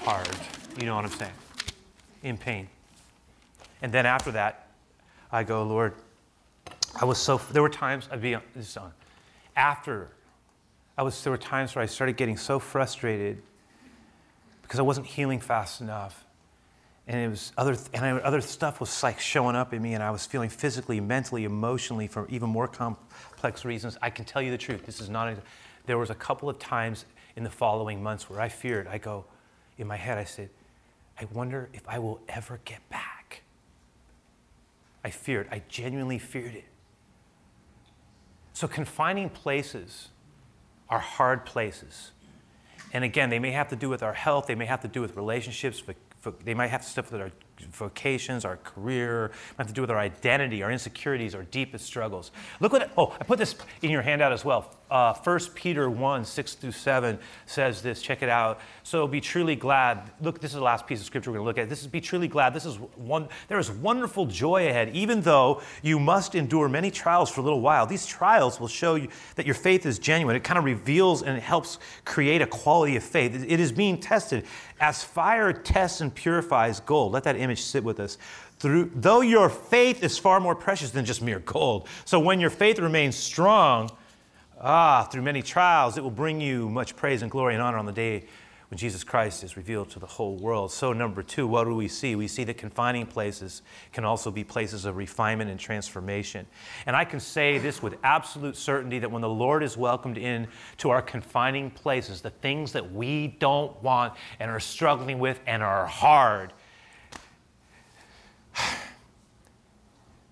[0.00, 0.28] Hard.
[0.78, 1.32] You know what I'm saying?
[2.22, 2.68] In pain.
[3.80, 4.68] And then after that,
[5.32, 5.94] I go, Lord,
[7.00, 7.40] I was so.
[7.50, 8.92] There were times I'd be this on.
[9.56, 10.08] After,
[10.98, 11.22] I was.
[11.22, 13.42] There were times where I started getting so frustrated
[14.60, 16.25] because I wasn't healing fast enough
[17.06, 20.02] and it was other and I, other stuff was like showing up in me and
[20.02, 23.96] i was feeling physically mentally emotionally for even more complex reasons.
[24.02, 25.36] I can tell you the truth this is not a,
[25.86, 27.04] there was a couple of times
[27.36, 29.24] in the following months where i feared i go
[29.78, 30.50] in my head i said
[31.20, 33.42] i wonder if i will ever get back.
[35.04, 36.64] I feared i genuinely feared it.
[38.52, 40.08] So confining places
[40.88, 42.12] are hard places.
[42.92, 45.00] And again they may have to do with our health they may have to do
[45.00, 45.80] with relationships
[46.44, 47.30] they might have stuff with our
[47.72, 52.30] vocations, our career, might have to do with our identity, our insecurities, our deepest struggles.
[52.60, 54.75] Look what, oh, I put this in your handout as well.
[54.90, 58.00] Uh, 1 Peter 1, 6 through 7 says this.
[58.00, 58.60] Check it out.
[58.84, 60.12] So be truly glad.
[60.20, 61.68] Look, this is the last piece of scripture we're going to look at.
[61.68, 62.54] This is be truly glad.
[62.54, 67.30] This is one, there is wonderful joy ahead, even though you must endure many trials
[67.30, 67.84] for a little while.
[67.84, 70.36] These trials will show you that your faith is genuine.
[70.36, 73.34] It kind of reveals and it helps create a quality of faith.
[73.34, 74.44] It is being tested
[74.80, 77.12] as fire tests and purifies gold.
[77.12, 78.18] Let that image sit with us.
[78.58, 81.88] Through, though your faith is far more precious than just mere gold.
[82.04, 83.90] So when your faith remains strong,
[84.60, 87.86] ah, through many trials, it will bring you much praise and glory and honor on
[87.86, 88.24] the day
[88.68, 90.72] when Jesus Christ is revealed to the whole world.
[90.72, 92.16] So, number two, what do we see?
[92.16, 96.46] We see that confining places can also be places of refinement and transformation.
[96.86, 100.48] And I can say this with absolute certainty that when the Lord is welcomed in
[100.78, 105.62] to our confining places, the things that we don't want and are struggling with and
[105.62, 106.52] are hard,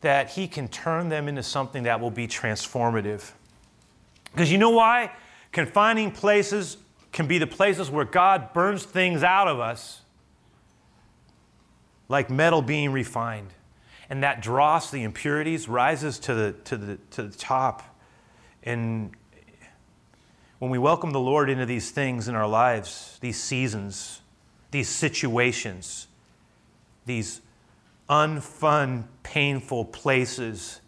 [0.00, 3.30] that He can turn them into something that will be transformative.
[4.34, 5.12] Because you know why?
[5.52, 6.76] Confining places
[7.12, 10.02] can be the places where God burns things out of us,
[12.08, 13.50] like metal being refined.
[14.10, 17.96] And that dross, the impurities, rises to the, to the, to the top.
[18.64, 19.12] And
[20.58, 24.20] when we welcome the Lord into these things in our lives, these seasons,
[24.72, 26.08] these situations,
[27.06, 27.40] these
[28.10, 30.80] unfun, painful places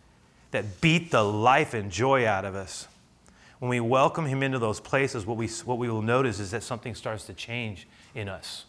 [0.51, 2.89] that beat the life and joy out of us,
[3.59, 6.63] when we welcome Him into those places, what we, what we will notice is that
[6.63, 8.67] something starts to change in us.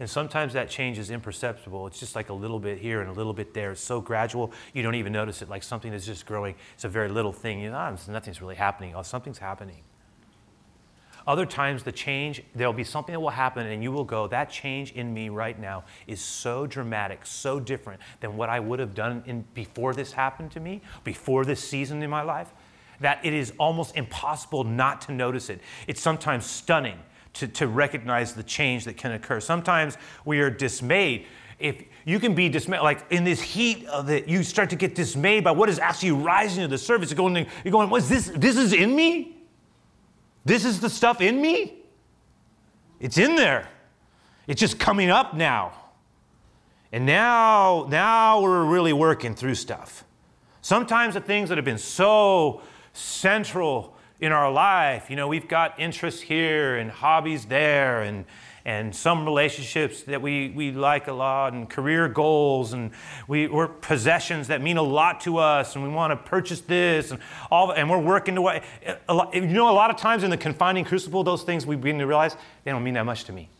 [0.00, 1.86] And sometimes that change is imperceptible.
[1.86, 3.72] It's just like a little bit here and a little bit there.
[3.72, 6.56] It's so gradual, you don't even notice it, like something that's just growing.
[6.74, 7.60] It's a very little thing.
[7.60, 8.94] You know, oh, nothing's really happening.
[8.94, 9.82] Oh, something's happening.
[11.26, 14.50] Other times, the change, there'll be something that will happen, and you will go, That
[14.50, 18.94] change in me right now is so dramatic, so different than what I would have
[18.94, 22.52] done in, before this happened to me, before this season in my life,
[23.00, 25.60] that it is almost impossible not to notice it.
[25.86, 26.98] It's sometimes stunning
[27.34, 29.40] to, to recognize the change that can occur.
[29.40, 31.26] Sometimes we are dismayed
[31.58, 34.94] if you can be dismayed, like in this heat of it, you start to get
[34.94, 37.10] dismayed by what is actually rising to the surface.
[37.10, 38.30] You're going, you're going, what's this?
[38.34, 39.36] This is in me?
[40.44, 41.74] This is the stuff in me?
[43.00, 43.68] It's in there.
[44.46, 45.72] It's just coming up now.
[46.92, 50.04] And now, now we're really working through stuff.
[50.60, 52.62] Sometimes the things that have been so
[52.94, 58.24] central in our life, you know, we've got interests here and hobbies there and
[58.66, 62.92] and some relationships that we, we like a lot, and career goals, and
[63.28, 67.10] we, we're possessions that mean a lot to us, and we want to purchase this,
[67.10, 68.40] and all, and we're working to.
[68.40, 71.98] Lot, you know, a lot of times in the confining crucible, those things we begin
[71.98, 73.50] to realize they don't mean that much to me.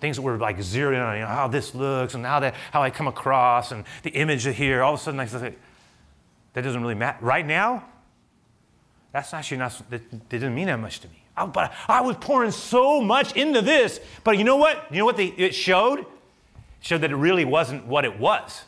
[0.00, 2.54] Things that we're like zeroing in on, you know, how this looks, and how that
[2.72, 4.82] how I come across, and the image of here.
[4.82, 5.54] All of a sudden, I say,
[6.58, 7.84] that doesn't really matter right now.
[9.12, 9.80] That's actually not.
[9.90, 11.22] That didn't mean that much to me.
[11.36, 14.00] I, but I was pouring so much into this.
[14.24, 14.86] But you know what?
[14.90, 16.00] You know what it showed?
[16.00, 16.06] It
[16.80, 18.64] showed that it really wasn't what it was.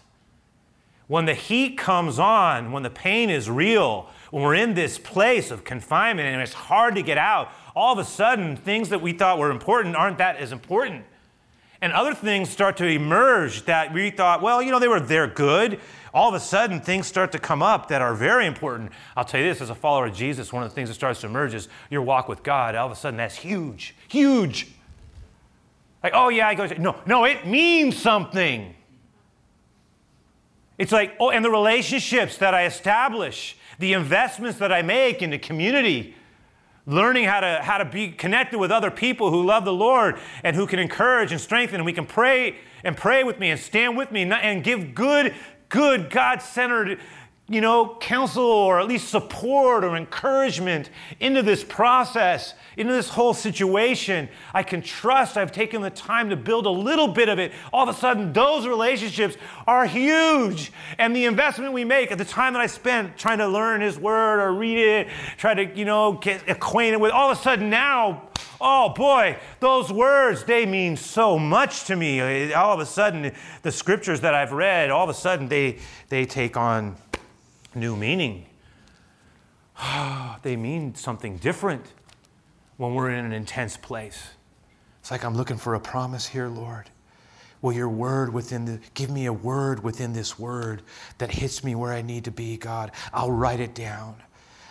[1.08, 5.50] When the heat comes on, when the pain is real, when we're in this place
[5.50, 9.14] of confinement and it's hard to get out, all of a sudden things that we
[9.14, 11.04] thought were important aren't that as important.
[11.80, 15.26] And other things start to emerge that we thought, well, you know, they were they're
[15.26, 15.80] good,
[16.12, 18.90] all of a sudden things start to come up that are very important.
[19.16, 21.20] I'll tell you this as a follower of Jesus, one of the things that starts
[21.20, 22.74] to emerge is your walk with God.
[22.74, 24.68] All of a sudden, that's huge, huge.
[26.02, 28.74] Like, oh, yeah, I go, no, no, it means something.
[30.78, 35.30] It's like, oh, and the relationships that I establish, the investments that I make in
[35.30, 36.16] the community,
[36.86, 40.56] learning how to, how to be connected with other people who love the Lord and
[40.56, 43.96] who can encourage and strengthen, and we can pray and pray with me and stand
[43.96, 45.34] with me and give good
[45.70, 47.00] good, God centered,
[47.50, 53.34] you know, counsel or at least support or encouragement into this process, into this whole
[53.34, 54.28] situation.
[54.54, 57.50] I can trust I've taken the time to build a little bit of it.
[57.72, 59.36] All of a sudden, those relationships
[59.66, 60.70] are huge.
[60.96, 63.98] And the investment we make at the time that I spent trying to learn His
[63.98, 67.68] Word or read it, try to, you know, get acquainted with, all of a sudden
[67.68, 68.28] now,
[68.62, 72.52] Oh boy, those words, they mean so much to me.
[72.52, 73.32] All of a sudden,
[73.62, 75.78] the scriptures that I've read, all of a sudden, they,
[76.10, 76.94] they take on
[77.74, 78.46] new meaning.
[80.42, 81.84] they mean something different
[82.76, 84.30] when we're in an intense place.
[85.00, 86.90] It's like I'm looking for a promise here, Lord.
[87.62, 90.82] Will your word within the, give me a word within this word
[91.18, 92.92] that hits me where I need to be, God.
[93.12, 94.16] I'll write it down.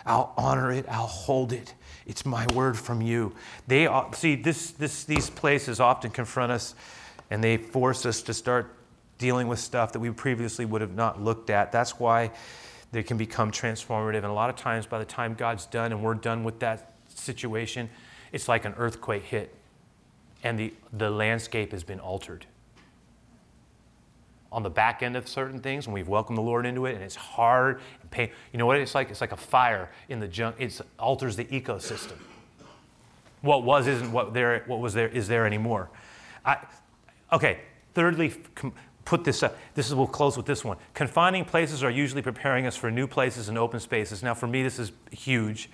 [0.04, 0.86] I'll honor it.
[0.88, 1.74] I'll hold it.
[2.06, 3.32] It's my word from you.
[3.68, 6.74] They see this, this, these places often confront us,
[7.30, 8.74] and they force us to start
[9.18, 11.70] dealing with stuff that we previously would have not looked at.
[11.70, 12.32] That's why
[12.92, 14.18] they can become transformative.
[14.18, 16.92] And a lot of times, by the time God's done and we're done with that
[17.14, 17.88] situation,
[18.32, 19.54] it's like an earthquake hit,
[20.42, 22.46] and the, the landscape has been altered
[24.52, 27.02] on the back end of certain things when we've welcomed the Lord into it and
[27.04, 28.30] it's hard and pain.
[28.52, 29.10] You know what it's like?
[29.10, 30.56] It's like a fire in the junk.
[30.58, 32.16] It alters the ecosystem.
[33.42, 34.64] What was isn't what there.
[34.66, 35.88] What was there is there anymore.
[36.44, 36.58] I,
[37.32, 37.60] okay.
[37.94, 38.32] Thirdly,
[39.04, 39.56] put this up.
[39.74, 40.76] This is we'll close with this one.
[40.94, 44.22] Confining places are usually preparing us for new places and open spaces.
[44.22, 45.70] Now, for me, this is huge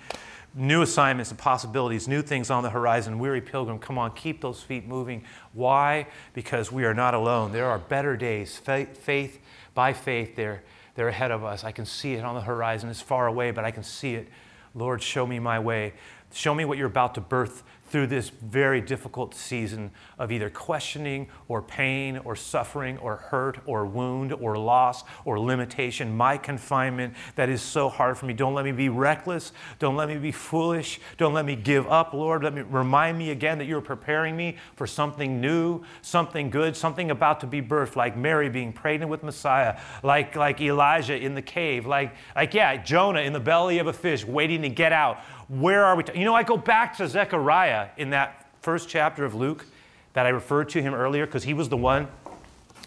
[0.57, 3.19] new assignments and possibilities, new things on the horizon.
[3.19, 5.23] Weary pilgrim, come on, keep those feet moving.
[5.53, 6.07] Why?
[6.33, 7.51] Because we are not alone.
[7.51, 8.57] There are better days.
[8.57, 9.39] Faith, faith
[9.75, 10.63] by faith, they're,
[10.95, 11.63] they're ahead of us.
[11.63, 12.89] I can see it on the horizon.
[12.89, 14.27] It's far away, but I can see it.
[14.73, 15.93] Lord, show me my way.
[16.33, 21.27] Show me what you're about to birth through this very difficult season of either questioning
[21.47, 27.49] or pain or suffering or hurt or wound or loss or limitation, my confinement that
[27.49, 28.33] is so hard for me.
[28.33, 29.51] Don't let me be reckless.
[29.79, 30.99] Don't let me be foolish.
[31.17, 32.43] Don't let me give up, Lord.
[32.43, 37.11] Let me remind me again that you're preparing me for something new, something good, something
[37.11, 41.41] about to be birthed, like Mary being pregnant with Messiah, like, like Elijah in the
[41.41, 45.19] cave, like, like, yeah, Jonah in the belly of a fish waiting to get out
[45.47, 46.03] where are we?
[46.03, 46.19] T-?
[46.19, 49.65] You know, I go back to Zechariah in that first chapter of Luke
[50.13, 52.07] that I referred to him earlier because he was the one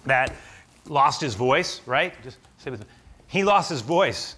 [0.05, 0.35] that
[0.87, 2.15] lost his voice, right?
[2.23, 2.87] Just say with me.
[3.29, 4.37] He lost his voice.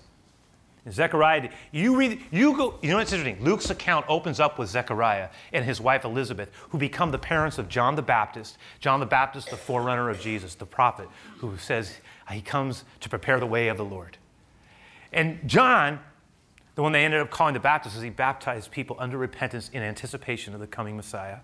[0.91, 3.43] Zechariah, you read, you go, you know what's interesting?
[3.45, 7.69] Luke's account opens up with Zechariah and his wife Elizabeth, who become the parents of
[7.69, 8.59] John the Baptist.
[8.81, 11.09] John the Baptist, the forerunner of Jesus, the prophet,
[11.39, 11.99] who says
[12.31, 14.19] he comes to prepare the way of the Lord.
[15.13, 16.01] And John
[16.75, 19.83] the one they ended up calling the Baptist, is he baptized people under repentance in
[19.83, 21.39] anticipation of the coming Messiah.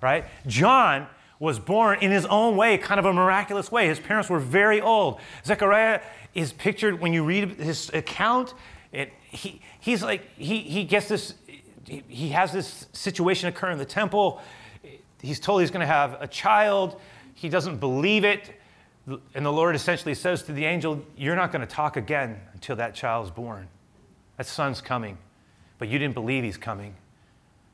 [0.00, 0.24] Right?
[0.46, 1.06] John
[1.38, 3.86] was born in his own way, kind of a miraculous way.
[3.88, 5.20] His parents were very old.
[5.44, 6.00] Zechariah
[6.34, 8.54] is pictured when you read his account.
[8.92, 11.34] It, he, he's like, he, he gets this,
[11.86, 14.40] he, he has this situation occur in the temple.
[15.20, 17.00] He's told he's going to have a child.
[17.34, 18.52] He doesn't believe it.
[19.34, 22.76] And the Lord essentially says to the angel, You're not going to talk again until
[22.76, 23.68] that child's born.
[24.36, 25.18] That son's coming.
[25.78, 26.94] But you didn't believe he's coming.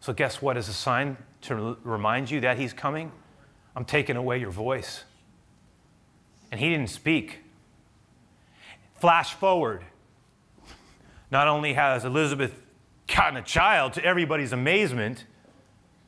[0.00, 0.56] So, guess what?
[0.56, 3.12] As a sign to remind you that he's coming,
[3.76, 5.04] I'm taking away your voice.
[6.50, 7.40] And he didn't speak.
[8.98, 9.84] Flash forward.
[11.30, 12.60] Not only has Elizabeth
[13.06, 15.24] gotten a child to everybody's amazement,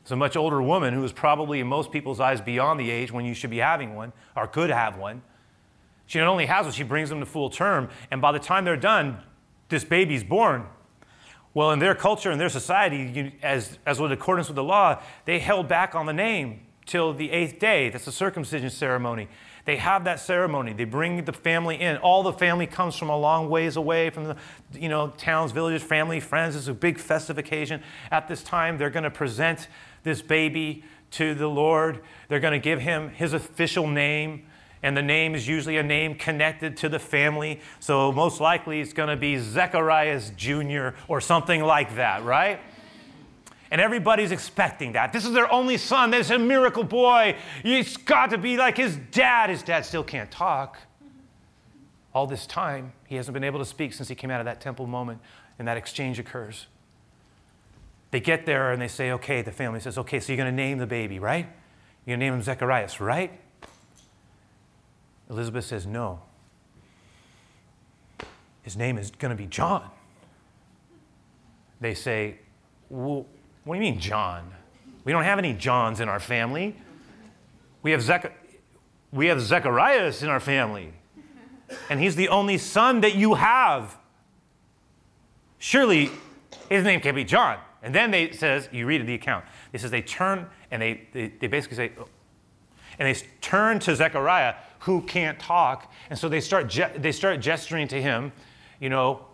[0.03, 3.13] it's a much older woman who is probably, in most people's eyes, beyond the age
[3.13, 5.23] when you should be having one or could have one.
[6.07, 7.89] She not only has one, she brings them to full term.
[8.11, 9.19] And by the time they're done,
[9.73, 10.67] this baby's born.
[11.55, 15.03] Well, in their culture, in their society, you, as, as in accordance with the law,
[15.25, 17.91] they held back on the name till the eighth day.
[17.91, 19.29] That's the circumcision ceremony.
[19.65, 20.73] They have that ceremony.
[20.73, 21.97] They bring the family in.
[21.99, 24.37] All the family comes from a long ways away from the,
[24.73, 26.57] you know, towns, villages, family, friends.
[26.57, 27.83] It's a big festive occasion.
[28.11, 29.69] At this time, they're going to present
[30.03, 32.01] this baby to the Lord.
[32.29, 34.47] They're going to give him his official name.
[34.83, 37.61] And the name is usually a name connected to the family.
[37.79, 40.97] So most likely it's going to be Zecharias Jr.
[41.07, 42.59] or something like that, right?
[43.71, 45.13] And everybody's expecting that.
[45.13, 46.11] This is their only son.
[46.11, 47.37] This is a miracle boy.
[47.63, 49.51] He's got to be like his dad.
[49.51, 50.79] His dad still can't talk.
[52.13, 54.61] All this time, he hasn't been able to speak since he came out of that
[54.61, 55.21] temple moment,
[55.59, 56.67] and that exchange occurs.
[58.11, 60.55] They get there and they say, okay, the family says, okay, so you're going to
[60.55, 61.47] name the baby, right?
[62.05, 63.41] You're going to name him Zecharias, right?
[65.33, 66.21] Elizabeth says, no.
[68.63, 69.89] His name is going to be John.
[71.81, 72.37] They say,
[72.91, 73.27] well,
[73.65, 74.53] what do you mean, John?
[75.05, 76.77] We don't have any Johns in our family.
[77.83, 78.37] We have, Zech-
[79.11, 80.93] we have Zecharias in our family,
[81.89, 83.97] and he's the only son that you have.
[85.59, 86.11] Surely
[86.69, 87.59] his name can't be John.
[87.83, 89.47] And then they says, you read the account.
[89.73, 92.07] It says they turn and they, they, they basically say, oh.
[92.99, 95.93] and they turn to Zechariah, who can't talk.
[96.11, 98.33] And so they start, ge- they start gesturing to him,
[98.81, 99.25] you know,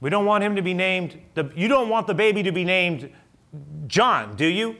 [0.00, 2.64] we don't want him to be named, the, you don't want the baby to be
[2.64, 3.10] named
[3.86, 4.76] John, do you?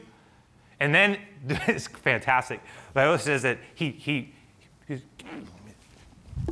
[0.79, 1.17] And then
[1.67, 2.61] it's fantastic.
[2.89, 4.33] The Bible says that he, he,
[4.87, 5.01] he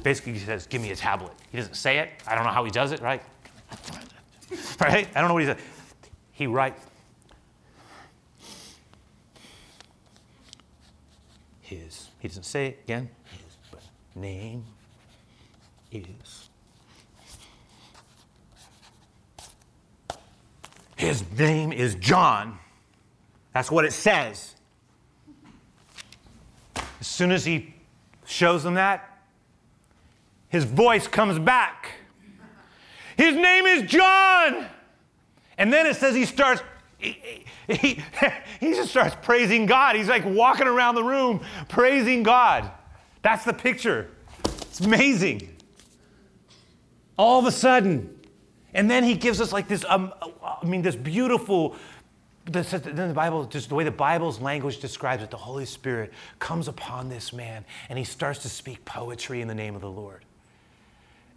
[0.03, 1.33] basically he says, Give me a tablet.
[1.51, 2.09] He doesn't say it.
[2.27, 3.21] I don't know how he does it, right?
[4.81, 5.07] right?
[5.15, 5.59] I don't know what he said.
[6.31, 6.81] He writes
[11.61, 12.09] his.
[12.19, 13.09] He doesn't say it again.
[14.19, 14.65] Name
[15.91, 16.49] is
[20.97, 22.59] His name is John.
[23.53, 24.55] That's what it says.
[26.99, 27.73] As soon as he
[28.25, 29.19] shows them that,
[30.49, 31.91] his voice comes back.
[33.15, 34.67] His name is John.
[35.57, 36.61] And then it says he starts,
[36.97, 38.03] he, he,
[38.59, 39.95] he, just starts praising God.
[39.95, 42.69] He's like walking around the room praising God.
[43.21, 44.09] That's the picture.
[44.45, 45.55] It's amazing.
[47.17, 48.17] All of a sudden,
[48.73, 51.75] and then he gives us like this, um, I mean, this beautiful,
[52.45, 56.67] then the Bible, just the way the Bible's language describes it, the Holy Spirit comes
[56.67, 60.23] upon this man and he starts to speak poetry in the name of the Lord.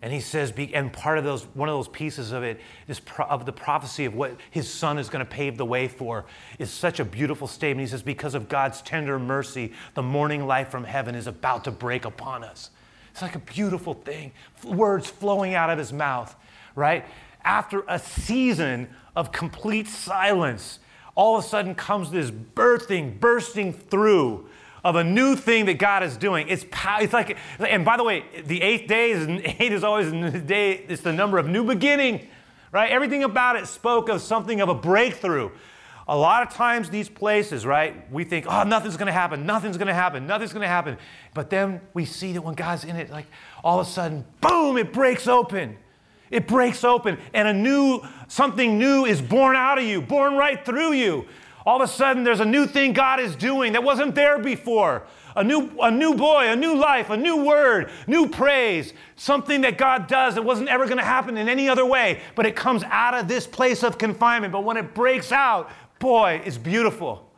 [0.02, 3.24] And he says, and part of those, one of those pieces of it is pro,
[3.26, 6.26] of the prophecy of what his son is going to pave the way for
[6.58, 7.86] is such a beautiful statement.
[7.86, 11.70] He says, because of God's tender mercy, the morning light from heaven is about to
[11.70, 12.70] break upon us.
[13.12, 14.32] It's like a beautiful thing,
[14.64, 16.34] words flowing out of his mouth
[16.74, 17.04] right?
[17.44, 20.78] After a season of complete silence,
[21.14, 24.48] all of a sudden comes this birthing, bursting through
[24.84, 26.48] of a new thing that God is doing.
[26.48, 26.64] It's,
[27.00, 29.26] it's like, and by the way, the eighth day is
[29.60, 30.84] eight is always the day.
[30.88, 32.28] It's the number of new beginning,
[32.72, 32.90] right?
[32.90, 35.50] Everything about it spoke of something of a breakthrough.
[36.08, 38.10] A lot of times, these places, right?
[38.10, 40.98] We think, oh, nothing's going to happen, nothing's going to happen, nothing's going to happen.
[41.32, 43.26] But then we see that when God's in it, like
[43.62, 45.78] all of a sudden, boom, it breaks open.
[46.32, 50.64] It breaks open and a new, something new is born out of you, born right
[50.64, 51.26] through you.
[51.64, 55.06] All of a sudden, there's a new thing God is doing that wasn't there before.
[55.36, 59.78] A new, a new boy, a new life, a new word, new praise, something that
[59.78, 62.82] God does that wasn't ever going to happen in any other way, but it comes
[62.84, 64.52] out of this place of confinement.
[64.52, 67.30] But when it breaks out, boy, it's beautiful.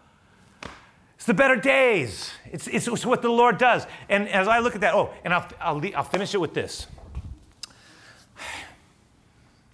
[1.16, 2.32] It's the better days.
[2.46, 3.86] It's, it's, it's what the Lord does.
[4.08, 6.86] And as I look at that, oh, and I'll, I'll, I'll finish it with this.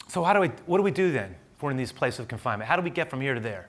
[0.09, 2.28] So, how do we, what do we do then if we're in these places of
[2.28, 2.68] confinement?
[2.68, 3.68] How do we get from here to there?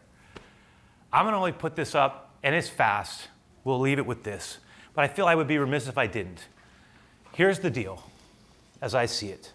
[1.14, 3.28] I'm going to only put this up, and it's fast.
[3.64, 4.60] We'll leave it with this.
[4.94, 6.48] But I feel I would be remiss if I didn't.
[7.34, 8.04] Here's the deal,
[8.82, 9.54] as I see it.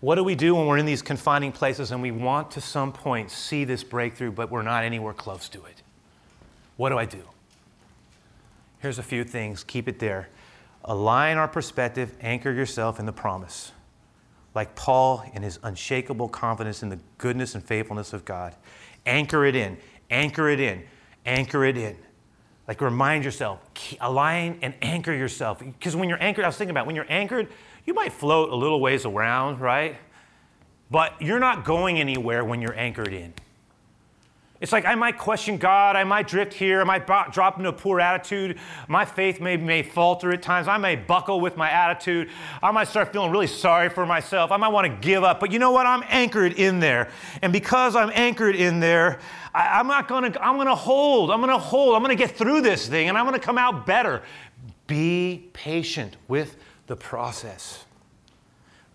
[0.00, 2.90] What do we do when we're in these confining places and we want to some
[2.92, 5.82] point see this breakthrough, but we're not anywhere close to it?
[6.78, 7.22] What do I do?
[8.78, 9.62] Here's a few things.
[9.62, 10.30] Keep it there.
[10.86, 13.72] Align our perspective, anchor yourself in the promise.
[14.54, 18.54] Like Paul in his unshakable confidence in the goodness and faithfulness of God.
[19.06, 19.76] Anchor it in,
[20.10, 20.84] anchor it in,
[21.24, 21.96] anchor it in.
[22.68, 23.60] Like remind yourself,
[24.00, 25.58] align and anchor yourself.
[25.58, 27.48] Because when you're anchored, I was thinking about when you're anchored,
[27.84, 29.96] you might float a little ways around, right?
[30.90, 33.32] But you're not going anywhere when you're anchored in.
[34.60, 37.72] It's like I might question God, I might drift here, I might drop into a
[37.72, 38.58] poor attitude.
[38.88, 40.68] My faith may, may falter at times.
[40.68, 42.28] I may buckle with my attitude.
[42.62, 44.52] I might start feeling really sorry for myself.
[44.52, 45.40] I might want to give up.
[45.40, 45.86] But you know what?
[45.86, 47.08] I'm anchored in there.
[47.40, 49.20] And because I'm anchored in there,
[49.54, 51.30] I, am not to, I'm to hold.
[51.30, 51.96] I'm to hold.
[51.96, 54.22] I'm to get through this thing and I'm to come out better.
[54.86, 56.56] Be patient with
[56.86, 57.84] the process,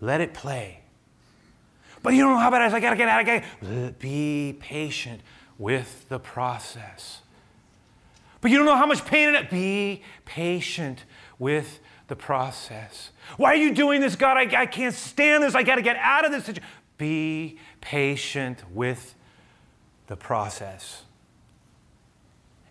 [0.00, 0.80] let it play.
[2.02, 2.74] But you don't know how bad it is.
[2.74, 3.98] I got to get out of it.
[3.98, 5.22] Be patient
[5.58, 7.22] with the process.
[8.40, 9.50] But you don't know how much pain in it.
[9.50, 11.04] Be patient
[11.38, 13.10] with the process.
[13.36, 14.36] Why are you doing this, God?
[14.36, 15.54] I, I can't stand this.
[15.54, 16.44] I got to get out of this.
[16.44, 16.68] situation.
[16.98, 19.14] Be patient with
[20.06, 21.02] the process.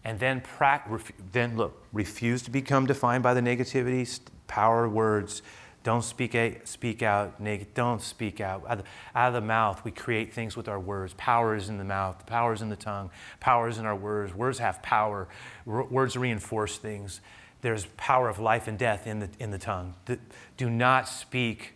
[0.04, 0.84] And then, pra-
[1.32, 5.42] then look, refuse to become defined by the negativity, power words,
[5.86, 7.36] don't speak, a, speak out.
[7.76, 8.64] Don't speak out.
[8.66, 11.14] Out of, the, out of the mouth, we create things with our words.
[11.14, 12.26] Power is in the mouth.
[12.26, 13.12] Power is in the tongue.
[13.40, 14.34] Power is in our words.
[14.34, 15.28] Words have power.
[15.68, 17.22] words reinforce things.
[17.62, 19.94] There's power of life and death in the, in the tongue.
[20.58, 21.74] do not speak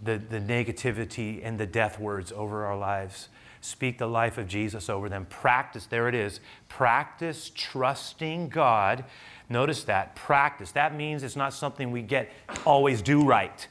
[0.00, 3.30] the, the negativity and the death words over our lives.
[3.60, 5.26] Speak the life of Jesus over them.
[5.26, 6.40] Practice, there it is.
[6.68, 9.04] Practice trusting God
[9.50, 10.70] Notice that practice.
[10.70, 12.30] That means it's not something we get
[12.64, 13.66] always do right.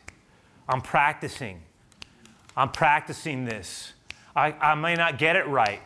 [0.68, 1.62] I'm practicing.
[2.56, 3.94] I'm practicing this.
[4.36, 5.82] I, I may not get it right.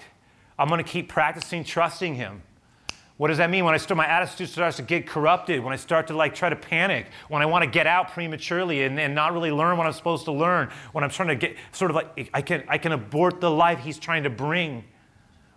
[0.58, 2.42] I'm going to keep practicing trusting Him.
[3.24, 3.64] What does that mean?
[3.64, 6.50] When I start, my attitude starts to get corrupted, when I start to like try
[6.50, 9.88] to panic, when I want to get out prematurely and, and not really learn what
[9.88, 12.78] I'm supposed to learn, when I'm trying to get sort of like I can I
[12.78, 14.84] can abort the life He's trying to bring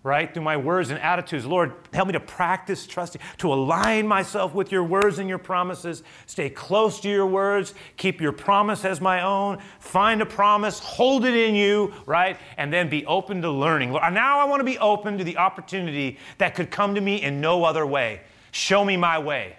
[0.07, 0.32] right?
[0.32, 1.44] Through my words and attitudes.
[1.44, 6.04] Lord, help me to practice trusting, to align myself with your words and your promises,
[6.26, 11.24] stay close to your words, keep your promise as my own, find a promise, hold
[11.24, 12.38] it in you, right?
[12.57, 13.90] And then be open to learning.
[13.90, 17.40] Now I want to be open to the opportunity that could come to me in
[17.40, 18.20] no other way.
[18.52, 19.57] Show me my way.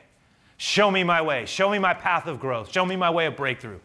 [0.55, 1.45] Show me my way.
[1.45, 2.71] Show me my path of growth.
[2.71, 3.79] Show me my way of breakthrough.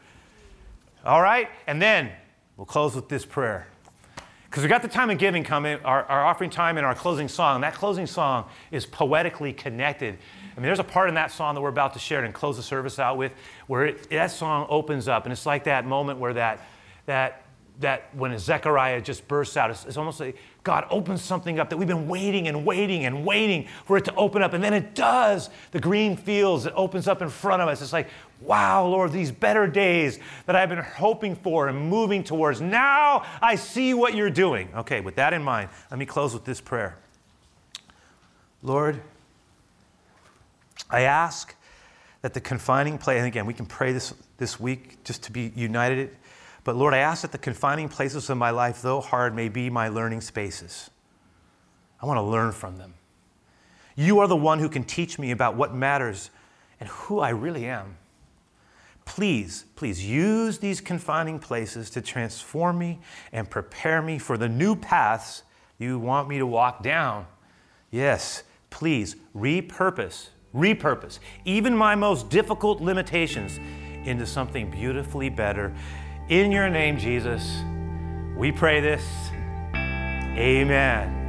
[1.04, 1.48] All right?
[1.66, 2.12] And then
[2.56, 3.66] we'll close with this prayer.
[4.52, 7.26] Because we got the time of giving coming, our, our offering time and our closing
[7.26, 7.54] song.
[7.54, 10.18] And that closing song is poetically connected.
[10.54, 12.58] I mean, there's a part in that song that we're about to share and close
[12.58, 13.32] the service out with
[13.66, 15.24] where it, that song opens up.
[15.24, 16.60] And it's like that moment where that,
[17.06, 17.46] that,
[17.80, 21.78] that when Zechariah just bursts out, it's, it's almost like God opens something up that
[21.78, 24.52] we've been waiting and waiting and waiting for it to open up.
[24.52, 25.48] And then it does.
[25.70, 27.80] The green fields, it opens up in front of us.
[27.80, 28.08] It's like,
[28.44, 32.60] wow, Lord, these better days that I've been hoping for and moving towards.
[32.60, 34.68] Now I see what you're doing.
[34.74, 36.96] Okay, with that in mind, let me close with this prayer.
[38.62, 39.00] Lord,
[40.90, 41.54] I ask
[42.22, 45.52] that the confining place, and again, we can pray this this week just to be
[45.54, 46.16] united.
[46.64, 49.70] But Lord, I ask that the confining places of my life, though hard, may be
[49.70, 50.90] my learning spaces.
[52.00, 52.94] I want to learn from them.
[53.94, 56.30] You are the one who can teach me about what matters
[56.80, 57.96] and who I really am.
[59.04, 63.00] Please, please use these confining places to transform me
[63.32, 65.42] and prepare me for the new paths
[65.78, 67.26] you want me to walk down.
[67.90, 73.58] Yes, please repurpose, repurpose even my most difficult limitations
[74.04, 75.74] into something beautifully better.
[76.28, 77.62] In your name, Jesus,
[78.36, 79.02] we pray this.
[79.74, 81.21] Amen.